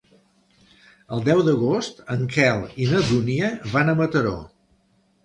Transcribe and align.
El 1.17 1.19
deu 1.27 1.43
d'agost 1.47 2.01
en 2.13 2.23
Quel 2.37 2.63
i 2.87 2.87
na 2.95 3.03
Dúnia 3.11 3.51
van 3.75 3.93
a 3.93 3.97
Mataró. 4.01 4.33